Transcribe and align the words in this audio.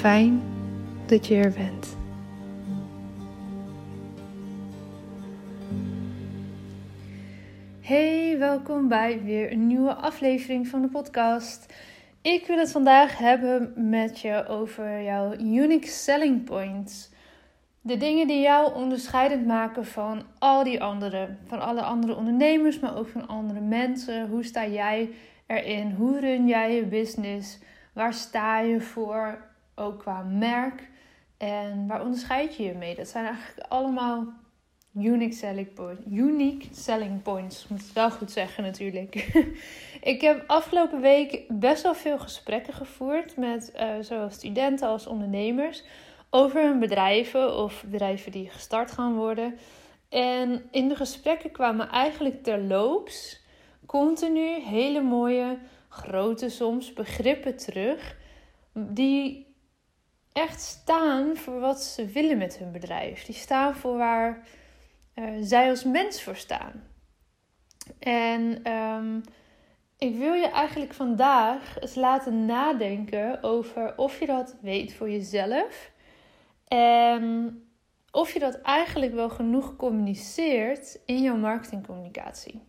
Fijn 0.00 0.42
dat 1.06 1.26
je 1.26 1.34
er 1.34 1.52
bent. 1.52 1.96
Hey, 7.80 8.38
welkom 8.38 8.88
bij 8.88 9.22
weer 9.24 9.52
een 9.52 9.66
nieuwe 9.66 9.94
aflevering 9.94 10.68
van 10.68 10.82
de 10.82 10.88
podcast. 10.88 11.74
Ik 12.22 12.46
wil 12.46 12.58
het 12.58 12.70
vandaag 12.70 13.18
hebben 13.18 13.72
met 13.90 14.20
je 14.20 14.46
over 14.46 15.02
jouw 15.02 15.34
unique 15.34 15.88
selling 15.88 16.44
points. 16.44 17.10
De 17.80 17.96
dingen 17.96 18.26
die 18.26 18.40
jou 18.40 18.74
onderscheidend 18.74 19.46
maken 19.46 19.86
van 19.86 20.22
al 20.38 20.64
die 20.64 20.82
anderen. 20.82 21.38
Van 21.46 21.60
alle 21.60 21.82
andere 21.82 22.16
ondernemers, 22.16 22.78
maar 22.78 22.96
ook 22.96 23.08
van 23.08 23.28
andere 23.28 23.60
mensen. 23.60 24.28
Hoe 24.28 24.44
sta 24.44 24.66
jij 24.66 25.10
erin? 25.46 25.90
Hoe 25.90 26.20
run 26.20 26.46
jij 26.46 26.74
je 26.74 26.84
business? 26.84 27.58
Waar 27.92 28.14
sta 28.14 28.60
je 28.60 28.80
voor? 28.80 29.48
Ook 29.80 29.98
qua 29.98 30.22
merk. 30.22 30.88
En 31.38 31.86
waar 31.86 32.02
onderscheid 32.02 32.56
je 32.56 32.62
je 32.62 32.74
mee? 32.74 32.94
Dat 32.94 33.08
zijn 33.08 33.24
eigenlijk 33.24 33.68
allemaal 33.68 34.26
unique 34.94 35.34
selling 35.34 35.74
points. 35.74 36.02
Unique 36.10 36.66
selling 36.74 37.22
points. 37.22 37.68
Moet 37.68 37.82
het 37.82 37.92
wel 37.92 38.10
goed 38.10 38.30
zeggen 38.30 38.64
natuurlijk. 38.64 39.14
ik 40.12 40.20
heb 40.20 40.44
afgelopen 40.46 41.00
week 41.00 41.44
best 41.48 41.82
wel 41.82 41.94
veel 41.94 42.18
gesprekken 42.18 42.72
gevoerd 42.72 43.36
met 43.36 43.72
uh, 43.76 43.88
zowel 44.00 44.30
studenten 44.30 44.88
als 44.88 45.06
ondernemers 45.06 45.84
over 46.30 46.62
hun 46.62 46.78
bedrijven 46.78 47.56
of 47.56 47.84
bedrijven 47.86 48.32
die 48.32 48.50
gestart 48.50 48.90
gaan 48.90 49.14
worden. 49.14 49.58
En 50.08 50.62
in 50.70 50.88
de 50.88 50.96
gesprekken 50.96 51.50
kwamen 51.50 51.88
eigenlijk 51.88 52.42
terloops 52.42 53.40
continu 53.86 54.60
hele 54.60 55.00
mooie, 55.00 55.58
grote 55.88 56.48
soms 56.48 56.92
begrippen 56.92 57.56
terug. 57.56 58.16
Die 58.72 59.49
echt 60.32 60.60
staan 60.60 61.36
voor 61.36 61.60
wat 61.60 61.82
ze 61.82 62.06
willen 62.06 62.38
met 62.38 62.58
hun 62.58 62.72
bedrijf. 62.72 63.24
Die 63.24 63.34
staan 63.34 63.74
voor 63.74 63.96
waar 63.96 64.46
uh, 65.14 65.24
zij 65.40 65.70
als 65.70 65.84
mens 65.84 66.22
voor 66.22 66.36
staan. 66.36 66.88
En 67.98 68.72
um, 68.72 69.22
ik 69.98 70.16
wil 70.16 70.32
je 70.32 70.48
eigenlijk 70.48 70.94
vandaag 70.94 71.80
eens 71.80 71.94
laten 71.94 72.46
nadenken 72.46 73.42
over 73.42 73.96
of 73.96 74.20
je 74.20 74.26
dat 74.26 74.56
weet 74.60 74.92
voor 74.92 75.10
jezelf. 75.10 75.90
En 76.68 77.64
of 78.10 78.32
je 78.32 78.38
dat 78.38 78.60
eigenlijk 78.60 79.12
wel 79.14 79.28
genoeg 79.28 79.76
communiceert 79.76 81.00
in 81.04 81.22
jouw 81.22 81.36
marketingcommunicatie. 81.36 82.62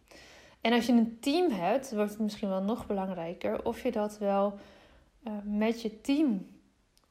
En 0.62 0.74
als 0.74 0.86
je 0.86 0.92
een 0.92 1.18
team 1.20 1.52
hebt, 1.52 1.92
wordt 1.92 2.12
het 2.12 2.20
misschien 2.20 2.50
wel 2.50 2.64
nog 2.64 2.88
belangrijker 2.88 3.66
of 3.66 3.84
je 3.84 3.92
dat 3.92 4.18
wel 4.18 4.60
uh, 5.24 5.34
met 5.44 5.82
je 5.82 6.02
team 6.02 6.48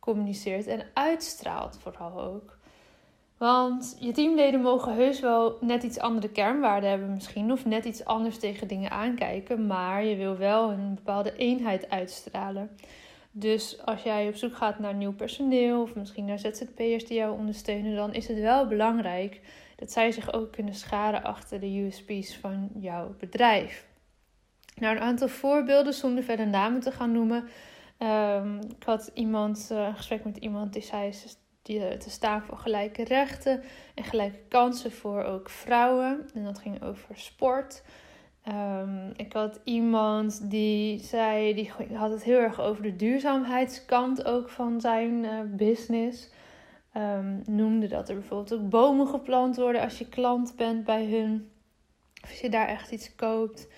communiceert 0.01 0.67
en 0.67 0.87
uitstraalt, 0.95 1.79
vooral 1.83 2.21
ook. 2.21 2.59
Want 3.39 3.97
je 4.01 4.13
teamleden 4.13 4.61
mogen 4.61 4.95
heus 4.95 5.21
wel 5.21 5.57
net 5.61 5.83
iets 5.83 5.99
andere 5.99 6.29
kernwaarden 6.29 6.91
hebben, 6.91 7.13
misschien, 7.13 7.53
of 7.53 7.65
net 7.65 7.85
iets 7.85 8.05
anders 8.05 8.39
tegen 8.39 8.69
dingen 8.69 8.91
aankijken, 8.91 9.67
maar 9.67 10.05
je 10.05 10.17
wil 10.17 10.37
wel 10.37 10.71
een 10.71 10.95
bepaalde 10.95 11.37
eenheid 11.37 11.91
uitstralen. 11.91 12.71
Dus 13.33 13.85
als 13.85 14.03
jij 14.03 14.29
op 14.29 14.35
zoek 14.35 14.57
gaat 14.57 14.79
naar 14.79 14.95
nieuw 14.95 15.15
personeel 15.15 15.83
of 15.83 15.95
misschien 15.95 16.25
naar 16.25 16.39
ZZP'ers 16.39 17.07
die 17.07 17.17
jou 17.17 17.39
ondersteunen, 17.39 17.95
dan 17.95 18.15
is 18.15 18.29
het 18.29 18.39
wel 18.39 18.67
belangrijk 18.67 19.41
dat 19.77 19.93
zij 19.93 20.13
zich 20.13 20.33
ook 20.33 20.53
kunnen 20.53 20.75
scharen 20.75 21.23
achter 21.23 21.61
de 21.61 21.81
USP's 21.81 22.37
van 22.37 22.71
jouw 22.79 23.15
bedrijf. 23.19 23.87
Nou, 24.75 24.97
een 24.97 25.03
aantal 25.03 25.29
voorbeelden 25.29 25.95
zonder 25.95 26.25
verder 26.25 26.47
namen 26.47 26.81
te 26.81 26.93
gaan 26.93 27.13
noemen. 27.13 27.49
Um, 28.03 28.61
ik 28.61 28.83
had 28.85 29.11
iemand, 29.15 29.69
uh, 29.73 29.87
een 29.87 29.97
gesprek 29.97 30.25
met 30.25 30.37
iemand 30.37 30.73
die 30.73 30.83
zei 30.83 31.13
die, 31.63 31.87
eh, 31.87 31.99
te 31.99 32.11
staan 32.11 32.43
voor 32.43 32.59
gelijke 32.59 33.05
rechten 33.05 33.63
en 33.95 34.05
gelijke 34.05 34.41
kansen 34.49 34.93
voor 34.93 35.23
ook 35.23 35.51
vrouwen. 35.51 36.31
En 36.35 36.45
dat 36.45 36.59
ging 36.59 36.83
over 36.83 37.19
sport. 37.19 37.83
Um, 38.49 39.13
ik 39.17 39.33
had 39.33 39.61
iemand 39.65 40.51
die 40.51 40.99
zei, 40.99 41.55
die 41.55 41.73
had 41.93 42.11
het 42.11 42.25
heel 42.25 42.39
erg 42.39 42.61
over 42.61 42.83
de 42.83 42.97
duurzaamheidskant 42.97 44.25
ook 44.25 44.49
van 44.49 44.81
zijn 44.81 45.25
uh, 45.25 45.41
business. 45.47 46.31
Um, 46.97 47.43
noemde 47.47 47.87
dat 47.87 48.09
er 48.09 48.15
bijvoorbeeld 48.15 48.61
ook 48.61 48.69
bomen 48.69 49.07
geplant 49.07 49.57
worden 49.57 49.81
als 49.81 49.99
je 49.99 50.09
klant 50.09 50.57
bent 50.57 50.85
bij 50.85 51.07
hun. 51.07 51.51
Of 52.23 52.31
als 52.31 52.41
je 52.41 52.51
daar 52.51 52.69
echt 52.69 52.91
iets 52.91 53.15
koopt. 53.15 53.69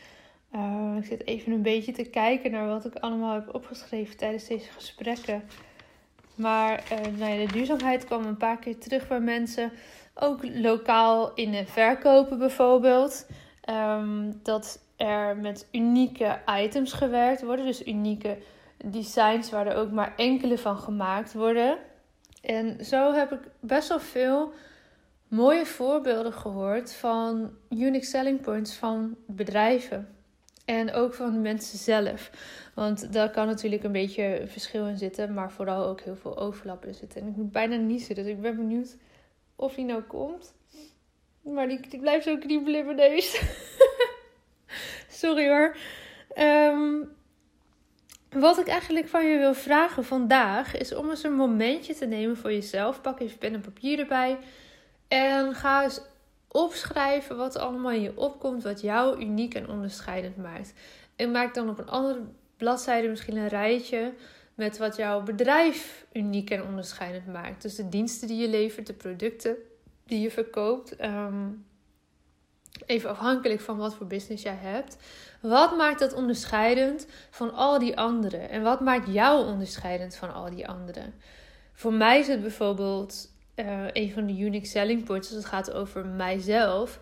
Uh, 0.55 0.97
ik 0.99 1.05
zit 1.05 1.27
even 1.27 1.53
een 1.53 1.63
beetje 1.63 1.93
te 1.93 2.05
kijken 2.05 2.51
naar 2.51 2.67
wat 2.67 2.85
ik 2.85 2.95
allemaal 2.95 3.35
heb 3.35 3.55
opgeschreven 3.55 4.17
tijdens 4.17 4.47
deze 4.47 4.71
gesprekken. 4.71 5.43
Maar 6.35 6.85
uh, 6.93 7.19
nou 7.19 7.33
ja, 7.33 7.47
de 7.47 7.53
duurzaamheid 7.53 8.05
kwam 8.05 8.25
een 8.25 8.37
paar 8.37 8.59
keer 8.59 8.79
terug 8.79 9.09
bij 9.09 9.21
mensen. 9.21 9.73
Ook 10.15 10.41
lokaal 10.43 11.35
in 11.35 11.51
de 11.51 11.67
verkopen 11.67 12.39
bijvoorbeeld. 12.39 13.27
Um, 13.71 14.41
dat 14.43 14.85
er 14.97 15.37
met 15.37 15.69
unieke 15.73 16.39
items 16.63 16.93
gewerkt 16.93 17.43
worden. 17.43 17.67
Dus 17.67 17.87
unieke 17.87 18.39
designs 18.85 19.51
waar 19.51 19.67
er 19.67 19.77
ook 19.77 19.91
maar 19.91 20.13
enkele 20.17 20.59
van 20.59 20.77
gemaakt 20.77 21.33
worden. 21.33 21.79
En 22.43 22.85
zo 22.85 23.13
heb 23.13 23.33
ik 23.33 23.41
best 23.61 23.89
wel 23.89 24.01
veel 24.01 24.53
mooie 25.29 25.67
voorbeelden 25.67 26.33
gehoord 26.33 26.95
van 26.95 27.51
unique 27.71 28.05
selling 28.05 28.41
points 28.41 28.75
van 28.75 29.17
bedrijven. 29.27 30.09
En 30.73 30.93
ook 30.93 31.15
van 31.15 31.33
de 31.33 31.39
mensen 31.39 31.79
zelf. 31.79 32.31
Want 32.75 33.13
daar 33.13 33.31
kan 33.31 33.47
natuurlijk 33.47 33.83
een 33.83 33.93
beetje 33.93 34.43
verschil 34.47 34.87
in 34.87 34.99
zitten, 34.99 35.35
maar 35.35 35.53
vooral 35.53 35.87
ook 35.87 36.01
heel 36.01 36.17
veel 36.17 36.39
overlap 36.39 36.85
zitten. 36.91 37.21
En 37.21 37.29
ik 37.29 37.37
moet 37.37 37.53
bijna 37.53 37.77
niezen, 37.77 38.15
dus 38.15 38.27
ik 38.27 38.41
ben 38.41 38.57
benieuwd 38.57 38.97
of 39.57 39.75
die 39.75 39.85
nou 39.85 40.03
komt. 40.03 40.55
Maar 41.41 41.69
die, 41.69 41.89
die 41.89 42.01
blijft 42.01 42.25
zo 42.25 42.37
kriebelen 42.39 42.81
in 42.81 42.85
mijn 42.87 42.97
neus. 42.97 43.43
Sorry 45.23 45.49
hoor. 45.49 45.77
Um, 46.39 47.13
wat 48.31 48.59
ik 48.59 48.67
eigenlijk 48.67 49.09
van 49.09 49.27
je 49.27 49.39
wil 49.39 49.55
vragen 49.55 50.05
vandaag 50.05 50.77
is 50.77 50.95
om 50.95 51.11
eens 51.11 51.25
een 51.25 51.35
momentje 51.35 51.95
te 51.95 52.07
nemen 52.07 52.37
voor 52.37 52.53
jezelf. 52.53 53.01
Pak 53.01 53.21
even 53.21 53.39
pen 53.39 53.55
en 53.55 53.61
papier 53.61 53.99
erbij. 53.99 54.39
En 55.09 55.55
ga 55.55 55.83
eens 55.83 56.01
opschrijven 56.53 57.37
wat 57.37 57.57
allemaal 57.57 57.91
in 57.91 58.03
je 58.03 58.17
opkomt, 58.17 58.63
wat 58.63 58.81
jou 58.81 59.21
uniek 59.21 59.55
en 59.55 59.69
onderscheidend 59.69 60.37
maakt. 60.37 60.73
En 61.17 61.31
maak 61.31 61.55
dan 61.55 61.69
op 61.69 61.79
een 61.79 61.89
andere 61.89 62.21
bladzijde 62.57 63.09
misschien 63.09 63.37
een 63.37 63.49
rijtje 63.49 64.13
met 64.55 64.79
wat 64.79 64.97
jouw 64.97 65.23
bedrijf 65.23 66.07
uniek 66.13 66.51
en 66.51 66.65
onderscheidend 66.65 67.27
maakt. 67.27 67.63
Dus 67.63 67.75
de 67.75 67.89
diensten 67.89 68.29
die 68.29 68.41
je 68.41 68.49
levert, 68.49 68.87
de 68.87 68.93
producten 68.93 69.57
die 70.07 70.21
je 70.21 70.31
verkoopt. 70.31 70.97
Ehm, 70.97 71.49
even 72.87 73.11
afhankelijk 73.11 73.61
van 73.61 73.77
wat 73.77 73.95
voor 73.95 74.07
business 74.07 74.43
jij 74.43 74.59
hebt. 74.59 74.97
Wat 75.41 75.77
maakt 75.77 75.99
dat 75.99 76.15
onderscheidend 76.15 77.07
van 77.31 77.55
al 77.55 77.79
die 77.79 77.99
anderen? 77.99 78.49
En 78.51 78.63
wat 78.63 78.81
maakt 78.81 79.13
jou 79.13 79.47
onderscheidend 79.47 80.17
van 80.17 80.35
al 80.35 80.51
die 80.51 80.69
anderen? 80.69 81.15
Voor 81.73 81.93
mij 81.93 82.19
is 82.19 82.29
het 82.29 82.41
bijvoorbeeld 82.41 83.31
uh, 83.63 83.85
een 83.93 84.13
van 84.13 84.27
de 84.27 84.39
unique 84.39 84.67
selling 84.67 85.05
points 85.05 85.29
als 85.29 85.37
het 85.37 85.47
gaat 85.47 85.73
over 85.73 86.07
mijzelf, 86.07 87.01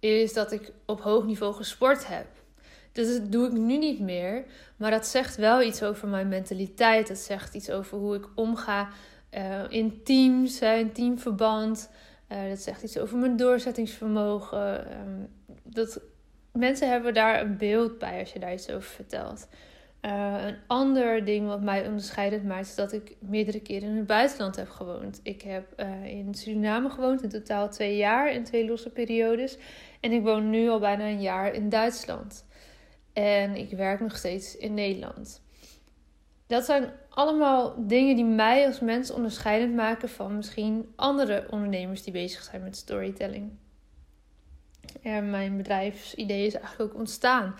is 0.00 0.32
dat 0.32 0.52
ik 0.52 0.72
op 0.86 1.00
hoog 1.00 1.24
niveau 1.24 1.54
gesport 1.54 2.06
heb. 2.06 2.26
Dus 2.92 3.12
dat 3.12 3.32
doe 3.32 3.46
ik 3.46 3.52
nu 3.52 3.76
niet 3.76 4.00
meer, 4.00 4.44
maar 4.76 4.90
dat 4.90 5.06
zegt 5.06 5.36
wel 5.36 5.62
iets 5.62 5.82
over 5.82 6.08
mijn 6.08 6.28
mentaliteit. 6.28 7.08
Dat 7.08 7.18
zegt 7.18 7.54
iets 7.54 7.70
over 7.70 7.98
hoe 7.98 8.14
ik 8.14 8.26
omga 8.34 8.88
uh, 9.34 9.62
in 9.68 10.02
teams, 10.02 10.60
in 10.60 10.92
teamverband. 10.92 11.90
Uh, 12.32 12.48
dat 12.48 12.58
zegt 12.58 12.82
iets 12.82 12.98
over 12.98 13.18
mijn 13.18 13.36
doorzettingsvermogen. 13.36 14.92
Um, 15.00 15.28
dat, 15.62 16.00
mensen 16.52 16.90
hebben 16.90 17.14
daar 17.14 17.40
een 17.40 17.56
beeld 17.56 17.98
bij 17.98 18.20
als 18.20 18.32
je 18.32 18.38
daar 18.38 18.52
iets 18.52 18.70
over 18.70 18.90
vertelt. 18.90 19.46
Uh, 20.04 20.44
een 20.46 20.56
ander 20.66 21.24
ding 21.24 21.46
wat 21.46 21.62
mij 21.62 21.86
onderscheidend 21.86 22.44
maakt, 22.44 22.66
is 22.66 22.74
dat 22.74 22.92
ik 22.92 23.16
meerdere 23.20 23.60
keren 23.60 23.88
in 23.88 23.96
het 23.96 24.06
buitenland 24.06 24.56
heb 24.56 24.68
gewoond. 24.68 25.20
Ik 25.22 25.42
heb 25.42 25.80
uh, 25.80 26.06
in 26.06 26.34
Suriname 26.34 26.90
gewoond, 26.90 27.22
in 27.22 27.28
totaal 27.28 27.68
twee 27.68 27.96
jaar, 27.96 28.32
in 28.32 28.44
twee 28.44 28.66
losse 28.66 28.90
periodes. 28.90 29.58
En 30.00 30.12
ik 30.12 30.22
woon 30.22 30.50
nu 30.50 30.68
al 30.68 30.78
bijna 30.78 31.04
een 31.04 31.20
jaar 31.20 31.54
in 31.54 31.68
Duitsland. 31.68 32.46
En 33.12 33.56
ik 33.56 33.70
werk 33.70 34.00
nog 34.00 34.16
steeds 34.16 34.56
in 34.56 34.74
Nederland. 34.74 35.42
Dat 36.46 36.64
zijn 36.64 36.92
allemaal 37.08 37.86
dingen 37.86 38.16
die 38.16 38.24
mij 38.24 38.66
als 38.66 38.80
mens 38.80 39.10
onderscheidend 39.10 39.74
maken 39.74 40.08
van 40.08 40.36
misschien 40.36 40.92
andere 40.96 41.46
ondernemers 41.50 42.02
die 42.02 42.12
bezig 42.12 42.42
zijn 42.42 42.62
met 42.62 42.76
storytelling. 42.76 43.52
En 45.02 45.30
mijn 45.30 45.56
bedrijfsidee 45.56 46.46
is 46.46 46.54
eigenlijk 46.54 46.92
ook 46.92 46.98
ontstaan 46.98 47.54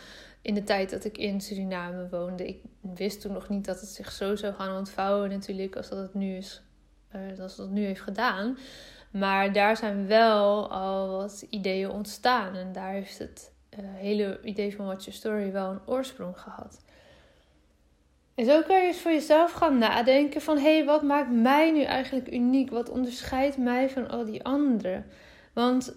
in 0.44 0.55
de 0.55 0.64
tijd 0.64 0.91
dat 0.91 1.05
ik 1.05 1.19
in 1.19 1.41
Suriname 1.41 2.08
woonde. 2.08 2.46
Ik 2.49 2.61
wist 2.81 3.20
toen 3.20 3.32
nog 3.32 3.49
niet 3.49 3.64
dat 3.64 3.81
het 3.81 3.88
zich 3.88 4.12
zo 4.12 4.37
zou 4.37 4.55
gaan 4.55 4.76
ontvouwen 4.76 5.31
natuurlijk 5.31 5.76
als 5.76 5.88
dat 5.88 5.99
het 5.99 6.14
nu 6.14 6.37
is. 6.37 6.62
Als 7.41 7.56
dat 7.56 7.67
het 7.67 7.70
nu 7.70 7.85
heeft 7.85 8.00
gedaan. 8.00 8.58
Maar 9.11 9.52
daar 9.52 9.76
zijn 9.76 10.06
wel 10.06 10.70
al 10.70 11.08
wat 11.08 11.46
ideeën 11.50 11.91
ontstaan. 11.91 12.55
En 12.55 12.73
daar 12.73 12.93
heeft 12.93 13.19
het 13.19 13.52
uh, 13.70 13.79
hele 13.81 14.41
idee 14.43 14.76
van 14.76 14.87
Watch 14.87 15.05
Your 15.05 15.19
Story 15.19 15.52
wel 15.52 15.70
een 15.70 15.87
oorsprong 15.87 16.41
gehad. 16.41 16.85
En 18.35 18.44
zo 18.44 18.62
kan 18.62 18.81
je 18.81 18.87
eens 18.87 19.00
voor 19.00 19.11
jezelf 19.11 19.52
gaan 19.52 19.79
nadenken 19.79 20.41
van... 20.41 20.56
hé, 20.56 20.76
hey, 20.76 20.85
wat 20.85 21.02
maakt 21.02 21.31
mij 21.31 21.70
nu 21.70 21.82
eigenlijk 21.82 22.32
uniek? 22.32 22.70
Wat 22.70 22.91
onderscheidt 22.91 23.56
mij 23.56 23.91
van 23.91 24.08
al 24.08 24.25
die 24.25 24.44
anderen? 24.44 25.06
Want 25.52 25.94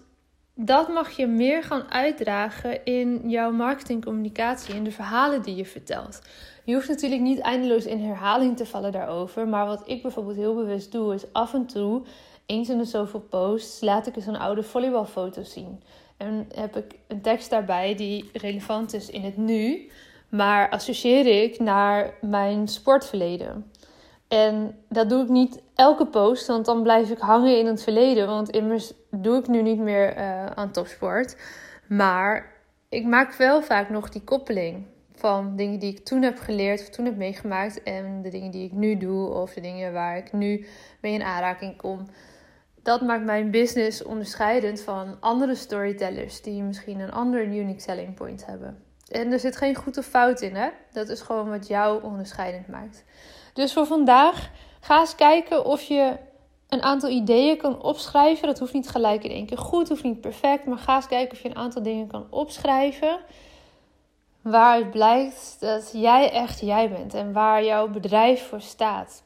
dat 0.60 0.88
mag 0.88 1.10
je 1.10 1.26
meer 1.26 1.62
gaan 1.62 1.90
uitdragen 1.90 2.84
in 2.84 3.22
jouw 3.26 3.50
marketingcommunicatie, 3.50 4.74
in 4.74 4.84
de 4.84 4.90
verhalen 4.90 5.42
die 5.42 5.56
je 5.56 5.64
vertelt. 5.64 6.22
Je 6.64 6.74
hoeft 6.74 6.88
natuurlijk 6.88 7.20
niet 7.20 7.38
eindeloos 7.38 7.84
in 7.86 8.00
herhaling 8.04 8.56
te 8.56 8.66
vallen 8.66 8.92
daarover. 8.92 9.48
Maar 9.48 9.66
wat 9.66 9.82
ik 9.86 10.02
bijvoorbeeld 10.02 10.36
heel 10.36 10.54
bewust 10.54 10.92
doe, 10.92 11.14
is 11.14 11.32
af 11.32 11.54
en 11.54 11.66
toe, 11.66 12.02
eens 12.46 12.68
in 12.68 12.78
de 12.78 12.84
zoveel 12.84 13.20
posts, 13.20 13.80
laat 13.80 14.06
ik 14.06 14.16
eens 14.16 14.26
een 14.26 14.38
oude 14.38 14.62
volleybalfoto 14.62 15.42
zien. 15.42 15.82
En 16.16 16.48
heb 16.54 16.76
ik 16.76 16.94
een 17.06 17.20
tekst 17.20 17.50
daarbij 17.50 17.94
die 17.94 18.30
relevant 18.32 18.92
is 18.92 19.10
in 19.10 19.22
het 19.22 19.36
nu, 19.36 19.90
maar 20.28 20.70
associeer 20.70 21.42
ik 21.42 21.58
naar 21.58 22.14
mijn 22.20 22.68
sportverleden. 22.68 23.70
En 24.28 24.78
dat 24.88 25.08
doe 25.08 25.22
ik 25.22 25.28
niet 25.28 25.62
elke 25.74 26.06
post, 26.06 26.46
want 26.46 26.64
dan 26.64 26.82
blijf 26.82 27.10
ik 27.10 27.18
hangen 27.18 27.58
in 27.58 27.66
het 27.66 27.82
verleden. 27.82 28.26
Want 28.26 28.50
immers 28.50 28.92
doe 29.10 29.38
ik 29.38 29.48
nu 29.48 29.62
niet 29.62 29.78
meer 29.78 30.16
uh, 30.16 30.46
aan 30.46 30.70
topsport. 30.70 31.36
Maar 31.86 32.52
ik 32.88 33.04
maak 33.04 33.34
wel 33.34 33.62
vaak 33.62 33.90
nog 33.90 34.08
die 34.08 34.22
koppeling 34.24 34.86
van 35.14 35.56
dingen 35.56 35.78
die 35.78 35.92
ik 35.92 36.04
toen 36.04 36.22
heb 36.22 36.38
geleerd 36.38 36.80
of 36.80 36.88
toen 36.88 37.04
heb 37.04 37.16
meegemaakt. 37.16 37.82
En 37.82 38.22
de 38.22 38.28
dingen 38.28 38.50
die 38.50 38.64
ik 38.64 38.72
nu 38.72 38.96
doe 38.96 39.28
of 39.28 39.52
de 39.52 39.60
dingen 39.60 39.92
waar 39.92 40.16
ik 40.16 40.32
nu 40.32 40.66
mee 41.00 41.12
in 41.12 41.22
aanraking 41.22 41.76
kom. 41.76 42.06
Dat 42.82 43.00
maakt 43.00 43.24
mijn 43.24 43.50
business 43.50 44.02
onderscheidend 44.02 44.80
van 44.80 45.16
andere 45.20 45.54
storytellers 45.54 46.42
die 46.42 46.62
misschien 46.62 47.00
een 47.00 47.12
ander 47.12 47.44
unique 47.44 47.80
selling 47.80 48.14
point 48.14 48.46
hebben. 48.46 48.82
En 49.08 49.32
er 49.32 49.38
zit 49.38 49.56
geen 49.56 49.74
goed 49.74 49.98
of 49.98 50.06
fout 50.06 50.40
in, 50.40 50.54
hè? 50.54 50.68
Dat 50.92 51.08
is 51.08 51.20
gewoon 51.20 51.48
wat 51.48 51.66
jou 51.66 52.02
onderscheidend 52.02 52.68
maakt. 52.68 53.04
Dus 53.58 53.72
voor 53.72 53.86
vandaag 53.86 54.50
ga 54.80 55.00
eens 55.00 55.14
kijken 55.14 55.64
of 55.64 55.82
je 55.82 56.16
een 56.68 56.82
aantal 56.82 57.10
ideeën 57.10 57.56
kan 57.56 57.82
opschrijven. 57.82 58.46
Dat 58.46 58.58
hoeft 58.58 58.72
niet 58.72 58.88
gelijk 58.88 59.24
in 59.24 59.30
één 59.30 59.46
keer 59.46 59.58
goed, 59.58 59.88
hoeft 59.88 60.02
niet 60.02 60.20
perfect. 60.20 60.66
Maar 60.66 60.78
ga 60.78 60.96
eens 60.96 61.06
kijken 61.06 61.36
of 61.36 61.42
je 61.42 61.48
een 61.48 61.56
aantal 61.56 61.82
dingen 61.82 62.06
kan 62.06 62.26
opschrijven. 62.30 63.18
Waaruit 64.42 64.90
blijkt 64.90 65.56
dat 65.60 65.90
jij 65.92 66.30
echt 66.30 66.60
jij 66.60 66.90
bent 66.90 67.14
en 67.14 67.32
waar 67.32 67.64
jouw 67.64 67.88
bedrijf 67.88 68.48
voor 68.48 68.60
staat. 68.60 69.22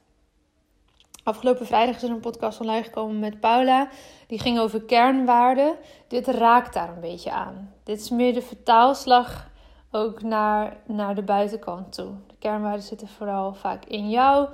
Afgelopen 1.24 1.66
vrijdag 1.66 1.96
is 1.96 2.02
er 2.02 2.10
een 2.10 2.20
podcast 2.20 2.60
online 2.60 2.84
gekomen 2.84 3.18
met 3.18 3.40
Paula. 3.40 3.88
Die 4.26 4.38
ging 4.38 4.58
over 4.58 4.82
kernwaarden. 4.82 5.76
Dit 6.08 6.26
raakt 6.26 6.74
daar 6.74 6.88
een 6.88 7.00
beetje 7.00 7.30
aan. 7.30 7.74
Dit 7.84 8.00
is 8.00 8.10
meer 8.10 8.34
de 8.34 8.42
vertaalslag 8.42 9.50
ook 9.90 10.22
naar, 10.22 10.76
naar 10.86 11.14
de 11.14 11.22
buitenkant 11.22 11.92
toe. 11.92 12.12
De 12.42 12.48
kernwaarden 12.48 12.82
zitten 12.82 13.08
vooral 13.08 13.54
vaak 13.54 13.84
in 13.84 14.10
jou 14.10 14.48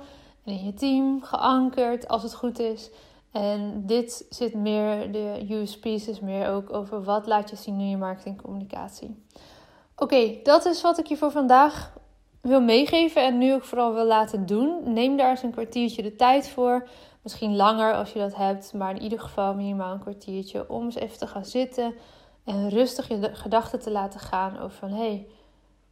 en 0.45 0.53
in 0.53 0.65
je 0.65 0.73
team 0.73 1.23
geankerd, 1.23 2.07
als 2.07 2.23
het 2.23 2.33
goed 2.33 2.59
is. 2.59 2.89
En 3.31 3.85
dit 3.85 4.25
zit 4.29 4.53
meer, 4.53 5.11
de 5.11 5.45
USP's 5.49 6.07
is 6.07 6.19
meer 6.19 6.49
ook 6.49 6.73
over 6.73 7.03
wat 7.03 7.27
laat 7.27 7.49
je 7.49 7.55
zien 7.55 7.79
in 7.79 7.89
je 7.89 7.97
marketingcommunicatie. 7.97 9.23
Oké, 9.95 10.39
dat 10.43 10.65
is 10.65 10.81
wat 10.81 10.97
ik 10.97 11.05
je 11.05 11.17
voor 11.17 11.31
vandaag 11.31 11.93
wil 12.41 12.61
meegeven 12.61 13.23
en 13.23 13.37
nu 13.37 13.53
ook 13.53 13.63
vooral 13.63 13.93
wil 13.93 14.05
laten 14.05 14.45
doen. 14.45 14.93
Neem 14.93 15.17
daar 15.17 15.29
eens 15.29 15.43
een 15.43 15.51
kwartiertje 15.51 16.01
de 16.01 16.15
tijd 16.15 16.49
voor. 16.49 16.87
Misschien 17.23 17.55
langer 17.55 17.93
als 17.93 18.13
je 18.13 18.19
dat 18.19 18.35
hebt, 18.35 18.73
maar 18.73 18.95
in 18.95 19.01
ieder 19.01 19.19
geval 19.19 19.55
minimaal 19.55 19.93
een 19.93 19.99
kwartiertje 19.99 20.69
om 20.69 20.83
eens 20.83 20.95
even 20.95 21.17
te 21.17 21.27
gaan 21.27 21.45
zitten 21.45 21.93
en 22.45 22.69
rustig 22.69 23.07
je 23.07 23.29
gedachten 23.33 23.79
te 23.79 23.91
laten 23.91 24.19
gaan 24.19 24.59
over 24.59 24.77
van 24.77 24.91
hey, 24.91 25.27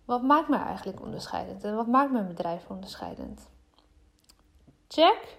wat 0.07 0.21
maakt 0.21 0.49
mij 0.49 0.59
eigenlijk 0.59 1.01
onderscheidend 1.01 1.63
en 1.63 1.75
wat 1.75 1.87
maakt 1.87 2.11
mijn 2.11 2.27
bedrijf 2.27 2.65
onderscheidend? 2.67 3.49
Check. 4.87 5.37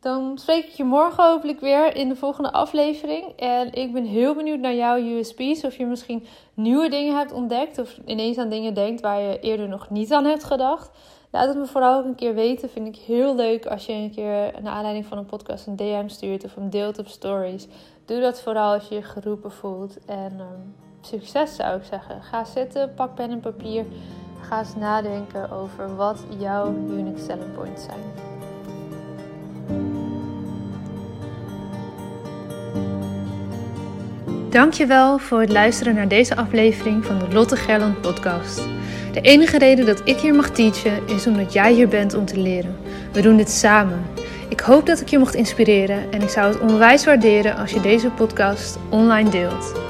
Dan 0.00 0.38
spreek 0.38 0.64
ik 0.64 0.70
je 0.70 0.84
morgen 0.84 1.24
hopelijk 1.24 1.60
weer 1.60 1.96
in 1.96 2.08
de 2.08 2.16
volgende 2.16 2.52
aflevering. 2.52 3.36
En 3.36 3.72
ik 3.72 3.92
ben 3.92 4.04
heel 4.04 4.34
benieuwd 4.34 4.58
naar 4.58 4.74
jouw 4.74 4.96
USP's. 4.96 5.64
Of 5.64 5.76
je 5.76 5.86
misschien 5.86 6.26
nieuwe 6.54 6.88
dingen 6.88 7.16
hebt 7.16 7.32
ontdekt. 7.32 7.78
Of 7.78 7.98
ineens 8.04 8.38
aan 8.38 8.48
dingen 8.48 8.74
denkt 8.74 9.00
waar 9.00 9.20
je 9.20 9.40
eerder 9.40 9.68
nog 9.68 9.90
niet 9.90 10.12
aan 10.12 10.24
hebt 10.24 10.44
gedacht. 10.44 10.90
Laat 11.30 11.48
het 11.48 11.56
me 11.56 11.66
vooral 11.66 11.98
ook 11.98 12.04
een 12.04 12.14
keer 12.14 12.34
weten. 12.34 12.70
Vind 12.70 12.86
ik 12.86 12.96
heel 12.96 13.34
leuk 13.34 13.66
als 13.66 13.86
je 13.86 13.92
een 13.92 14.10
keer 14.10 14.52
naar 14.62 14.72
aanleiding 14.72 15.06
van 15.06 15.18
een 15.18 15.26
podcast 15.26 15.66
een 15.66 15.76
DM 15.76 16.08
stuurt. 16.08 16.44
Of 16.44 16.56
een 16.56 16.70
deelt 16.70 16.98
op 16.98 17.08
stories. 17.08 17.66
Doe 18.04 18.20
dat 18.20 18.40
vooral 18.40 18.72
als 18.74 18.88
je 18.88 18.94
je 18.94 19.02
geroepen 19.02 19.52
voelt. 19.52 20.04
En 20.04 20.40
ehm, 20.40 20.89
succes 21.00 21.56
zou 21.56 21.76
ik 21.76 21.84
zeggen. 21.90 22.22
Ga 22.22 22.44
zitten, 22.44 22.94
pak 22.94 23.14
pen 23.14 23.30
en 23.30 23.40
papier. 23.40 23.84
Ga 24.40 24.58
eens 24.58 24.74
nadenken 24.74 25.50
over 25.50 25.96
wat 25.96 26.24
jouw 26.38 26.74
unique 26.88 27.20
selling 27.20 27.54
points 27.54 27.84
zijn. 27.84 28.28
Dankjewel 34.50 35.18
voor 35.18 35.40
het 35.40 35.52
luisteren 35.52 35.94
naar 35.94 36.08
deze 36.08 36.36
aflevering 36.36 37.04
van 37.04 37.18
de 37.18 37.32
Lotte 37.32 37.56
Gerland 37.56 38.00
podcast. 38.00 38.68
De 39.12 39.20
enige 39.20 39.58
reden 39.58 39.86
dat 39.86 40.02
ik 40.04 40.16
hier 40.16 40.34
mag 40.34 40.50
teachen 40.50 41.06
is 41.08 41.26
omdat 41.26 41.52
jij 41.52 41.72
hier 41.72 41.88
bent 41.88 42.14
om 42.14 42.24
te 42.24 42.38
leren. 42.38 42.76
We 43.12 43.20
doen 43.20 43.36
dit 43.36 43.50
samen. 43.50 44.02
Ik 44.48 44.60
hoop 44.60 44.86
dat 44.86 45.00
ik 45.00 45.08
je 45.08 45.18
mocht 45.18 45.34
inspireren 45.34 46.12
en 46.12 46.22
ik 46.22 46.28
zou 46.28 46.52
het 46.52 46.60
onwijs 46.60 47.04
waarderen 47.04 47.56
als 47.56 47.70
je 47.70 47.80
deze 47.80 48.10
podcast 48.10 48.78
online 48.88 49.30
deelt. 49.30 49.89